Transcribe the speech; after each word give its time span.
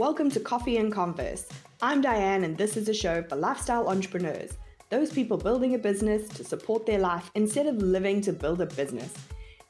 Welcome 0.00 0.30
to 0.30 0.40
Coffee 0.40 0.78
and 0.78 0.90
Converse. 0.90 1.46
I'm 1.82 2.00
Diane, 2.00 2.44
and 2.44 2.56
this 2.56 2.78
is 2.78 2.88
a 2.88 2.94
show 2.94 3.22
for 3.22 3.36
lifestyle 3.36 3.86
entrepreneurs, 3.86 4.56
those 4.88 5.12
people 5.12 5.36
building 5.36 5.74
a 5.74 5.78
business 5.78 6.26
to 6.30 6.42
support 6.42 6.86
their 6.86 6.98
life 6.98 7.30
instead 7.34 7.66
of 7.66 7.76
living 7.82 8.22
to 8.22 8.32
build 8.32 8.62
a 8.62 8.66
business. 8.66 9.12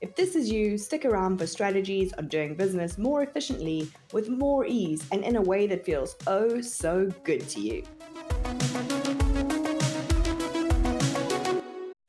If 0.00 0.14
this 0.14 0.36
is 0.36 0.48
you, 0.48 0.78
stick 0.78 1.04
around 1.04 1.38
for 1.38 1.48
strategies 1.48 2.12
on 2.12 2.28
doing 2.28 2.54
business 2.54 2.96
more 2.96 3.24
efficiently, 3.24 3.90
with 4.12 4.28
more 4.28 4.64
ease, 4.64 5.04
and 5.10 5.24
in 5.24 5.34
a 5.34 5.42
way 5.42 5.66
that 5.66 5.84
feels 5.84 6.14
oh 6.28 6.60
so 6.60 7.10
good 7.24 7.48
to 7.48 7.60
you. 7.60 7.82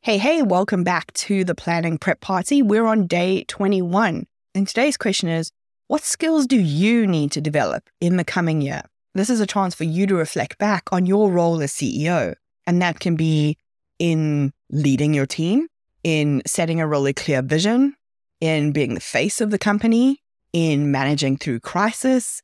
Hey, 0.02 0.20
hey, 0.20 0.44
welcome 0.44 0.84
back 0.84 1.12
to 1.14 1.44
the 1.44 1.56
Planning 1.56 1.98
Prep 1.98 2.22
Party. 2.22 2.62
We're 2.62 2.86
on 2.86 3.08
day 3.08 3.46
21. 3.46 4.28
And 4.54 4.68
today's 4.68 4.98
question 4.98 5.28
is 5.28 5.52
what 5.92 6.06
skills 6.06 6.48
do 6.48 6.58
you 6.58 7.06
need 7.06 7.34
to 7.34 7.42
develop 7.42 7.90
in 8.00 8.16
the 8.16 8.24
coming 8.24 8.62
year? 8.62 8.82
This 9.14 9.30
is 9.30 9.42
a 9.42 9.46
chance 9.46 9.76
for 9.76 9.84
you 9.84 10.08
to 10.08 10.16
reflect 10.16 10.58
back 10.58 10.88
on 10.94 11.06
your 11.06 11.30
role 11.30 11.62
as 11.62 11.74
CEO. 11.74 12.36
And 12.66 12.82
that 12.82 13.02
can 13.02 13.18
be 13.18 13.58
in 14.00 14.54
leading 14.70 15.14
your 15.14 15.26
team, 15.26 15.68
in 16.06 16.44
setting 16.46 16.80
a 16.80 16.88
really 16.88 17.12
clear 17.12 17.42
vision, 17.42 17.94
in 18.40 18.72
being 18.72 18.94
the 18.94 19.02
face 19.02 19.42
of 19.42 19.52
the 19.52 19.60
company, 19.60 20.22
in 20.54 20.92
managing 20.92 21.36
through 21.36 21.60
crisis. 21.60 22.42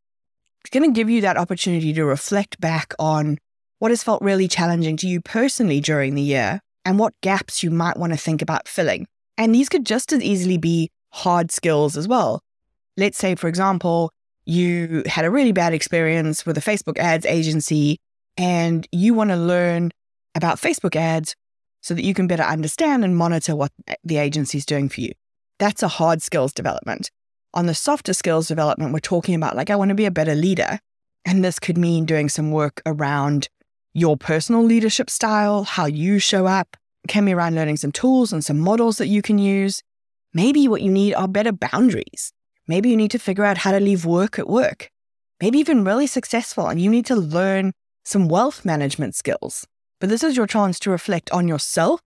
It's 0.59 0.69
going 0.69 0.83
to 0.83 0.93
give 0.93 1.09
you 1.09 1.21
that 1.21 1.37
opportunity 1.37 1.93
to 1.93 2.03
reflect 2.03 2.59
back 2.59 2.93
on 2.99 3.37
what 3.79 3.91
has 3.91 4.03
felt 4.03 4.21
really 4.21 4.49
challenging 4.49 4.97
to 4.97 5.07
you 5.07 5.21
personally 5.21 5.79
during 5.79 6.15
the 6.15 6.21
year 6.21 6.59
and 6.83 6.99
what 6.99 7.13
gaps 7.21 7.63
you 7.63 7.71
might 7.71 7.95
want 7.95 8.11
to 8.11 8.19
think 8.19 8.41
about 8.41 8.67
filling. 8.67 9.07
And 9.37 9.55
these 9.55 9.69
could 9.69 9.85
just 9.85 10.11
as 10.11 10.21
easily 10.21 10.57
be 10.57 10.91
hard 11.13 11.49
skills 11.49 11.95
as 11.95 12.09
well 12.09 12.41
let's 12.97 13.17
say, 13.17 13.35
for 13.35 13.47
example, 13.47 14.11
you 14.45 15.03
had 15.05 15.25
a 15.25 15.31
really 15.31 15.51
bad 15.51 15.73
experience 15.73 16.45
with 16.45 16.57
a 16.57 16.61
Facebook 16.61 16.97
ads 16.97 17.25
agency 17.25 17.99
and 18.37 18.87
you 18.91 19.13
want 19.13 19.29
to 19.29 19.35
learn 19.35 19.91
about 20.35 20.57
Facebook 20.57 20.95
ads 20.95 21.35
so 21.81 21.93
that 21.93 22.03
you 22.03 22.13
can 22.13 22.27
better 22.27 22.43
understand 22.43 23.03
and 23.03 23.15
monitor 23.15 23.55
what 23.55 23.71
the 24.03 24.17
agency 24.17 24.57
is 24.57 24.65
doing 24.65 24.89
for 24.89 25.01
you. 25.01 25.11
That's 25.59 25.83
a 25.83 25.87
hard 25.87 26.21
skills 26.21 26.53
development. 26.53 27.09
On 27.53 27.65
the 27.65 27.73
softer 27.73 28.13
skills 28.13 28.47
development, 28.47 28.93
we're 28.93 28.99
talking 28.99 29.35
about 29.35 29.55
like, 29.55 29.69
I 29.69 29.75
want 29.75 29.89
to 29.89 29.95
be 29.95 30.05
a 30.05 30.11
better 30.11 30.35
leader. 30.35 30.79
And 31.25 31.43
this 31.43 31.59
could 31.59 31.77
mean 31.77 32.05
doing 32.05 32.29
some 32.29 32.51
work 32.51 32.81
around 32.85 33.49
your 33.93 34.15
personal 34.15 34.63
leadership 34.63 35.09
style, 35.09 35.63
how 35.63 35.85
you 35.85 36.19
show 36.19 36.45
up, 36.45 36.77
it 37.03 37.07
can 37.07 37.25
be 37.25 37.33
around 37.33 37.55
learning 37.55 37.77
some 37.77 37.91
tools 37.91 38.33
and 38.33 38.43
some 38.43 38.59
models 38.59 38.97
that 38.97 39.07
you 39.07 39.21
can 39.21 39.39
use. 39.39 39.81
Maybe 40.33 40.67
what 40.67 40.81
you 40.81 40.91
need 40.91 41.13
are 41.15 41.27
better 41.27 41.51
boundaries. 41.51 42.33
Maybe 42.67 42.89
you 42.89 42.97
need 42.97 43.11
to 43.11 43.19
figure 43.19 43.45
out 43.45 43.59
how 43.59 43.71
to 43.71 43.79
leave 43.79 44.05
work 44.05 44.37
at 44.37 44.49
work. 44.49 44.89
Maybe 45.41 45.57
you've 45.57 45.67
been 45.67 45.83
really 45.83 46.07
successful 46.07 46.67
and 46.67 46.81
you 46.81 46.89
need 46.89 47.05
to 47.05 47.15
learn 47.15 47.73
some 48.03 48.27
wealth 48.27 48.65
management 48.65 49.15
skills. 49.15 49.65
But 49.99 50.09
this 50.09 50.23
is 50.23 50.35
your 50.35 50.47
chance 50.47 50.79
to 50.79 50.91
reflect 50.91 51.31
on 51.31 51.47
yourself 51.47 52.01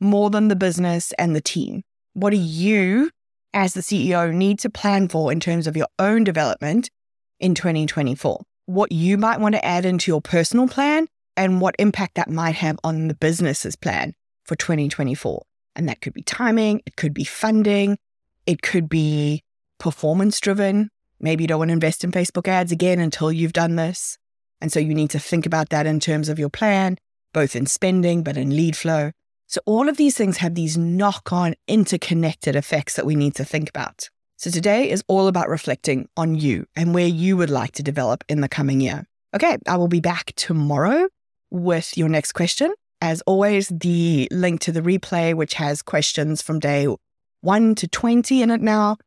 more 0.00 0.30
than 0.30 0.48
the 0.48 0.56
business 0.56 1.12
and 1.18 1.36
the 1.36 1.40
team. 1.40 1.82
What 2.14 2.30
do 2.30 2.36
you, 2.36 3.10
as 3.54 3.74
the 3.74 3.80
CEO, 3.80 4.32
need 4.32 4.58
to 4.60 4.70
plan 4.70 5.08
for 5.08 5.30
in 5.30 5.40
terms 5.40 5.66
of 5.66 5.76
your 5.76 5.88
own 5.98 6.24
development 6.24 6.90
in 7.38 7.54
2024? 7.54 8.42
What 8.66 8.92
you 8.92 9.16
might 9.16 9.40
want 9.40 9.54
to 9.54 9.64
add 9.64 9.84
into 9.84 10.10
your 10.10 10.20
personal 10.20 10.68
plan 10.68 11.06
and 11.36 11.60
what 11.60 11.76
impact 11.78 12.16
that 12.16 12.30
might 12.30 12.56
have 12.56 12.78
on 12.82 13.08
the 13.08 13.14
business's 13.14 13.76
plan 13.76 14.14
for 14.44 14.56
2024. 14.56 15.42
And 15.76 15.88
that 15.88 16.00
could 16.00 16.12
be 16.12 16.22
timing, 16.22 16.82
it 16.84 16.96
could 16.96 17.14
be 17.14 17.24
funding, 17.24 17.96
it 18.46 18.62
could 18.62 18.88
be 18.88 19.42
performance 19.80 20.38
driven. 20.38 20.90
Maybe 21.18 21.42
you 21.42 21.48
don't 21.48 21.58
want 21.58 21.70
to 21.70 21.72
invest 21.72 22.04
in 22.04 22.12
Facebook 22.12 22.46
ads 22.46 22.70
again 22.70 23.00
until 23.00 23.32
you've 23.32 23.52
done 23.52 23.74
this. 23.74 24.16
And 24.60 24.70
so 24.70 24.78
you 24.78 24.94
need 24.94 25.10
to 25.10 25.18
think 25.18 25.46
about 25.46 25.70
that 25.70 25.86
in 25.86 25.98
terms 25.98 26.28
of 26.28 26.38
your 26.38 26.50
plan, 26.50 26.98
both 27.32 27.56
in 27.56 27.66
spending, 27.66 28.22
but 28.22 28.36
in 28.36 28.54
lead 28.54 28.76
flow. 28.76 29.10
So 29.48 29.60
all 29.66 29.88
of 29.88 29.96
these 29.96 30.16
things 30.16 30.36
have 30.36 30.54
these 30.54 30.78
knock 30.78 31.32
on 31.32 31.54
interconnected 31.66 32.54
effects 32.54 32.94
that 32.94 33.06
we 33.06 33.16
need 33.16 33.34
to 33.34 33.44
think 33.44 33.68
about. 33.68 34.08
So 34.36 34.50
today 34.50 34.88
is 34.88 35.02
all 35.08 35.26
about 35.26 35.48
reflecting 35.48 36.08
on 36.16 36.34
you 36.34 36.66
and 36.76 36.94
where 36.94 37.08
you 37.08 37.36
would 37.36 37.50
like 37.50 37.72
to 37.72 37.82
develop 37.82 38.22
in 38.28 38.42
the 38.42 38.48
coming 38.48 38.80
year. 38.80 39.06
Okay, 39.34 39.58
I 39.66 39.76
will 39.76 39.88
be 39.88 40.00
back 40.00 40.32
tomorrow 40.36 41.08
with 41.50 41.98
your 41.98 42.08
next 42.08 42.32
question. 42.32 42.72
As 43.02 43.22
always, 43.22 43.68
the 43.68 44.28
link 44.30 44.60
to 44.62 44.72
the 44.72 44.82
replay, 44.82 45.34
which 45.34 45.54
has 45.54 45.82
questions 45.82 46.42
from 46.42 46.60
day 46.60 46.86
one 47.40 47.74
to 47.74 47.88
20 47.88 48.42
in 48.42 48.50
it 48.50 48.60
now, 48.60 48.98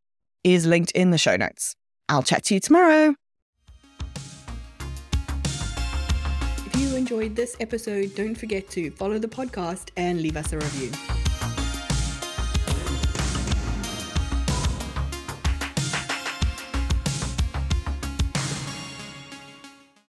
is 0.44 0.66
linked 0.66 0.92
in 0.92 1.12
the 1.12 1.18
show 1.18 1.36
notes. 1.36 1.76
I'll 2.10 2.24
chat 2.24 2.44
to 2.46 2.54
you 2.56 2.60
tomorrow. 2.60 3.16
If 6.66 6.76
you 6.78 6.96
enjoyed 6.96 7.36
this 7.36 7.56
episode, 7.60 8.16
don't 8.16 8.36
forget 8.36 8.70
to 8.72 8.92
follow 8.92 9.20
the 9.20 9.28
podcast 9.28 9.90
and 9.96 10.22
leave 10.22 10.38
us 10.38 10.54
a 10.54 10.58
review. 10.58 10.92